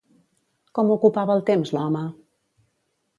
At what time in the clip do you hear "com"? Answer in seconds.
0.77-0.87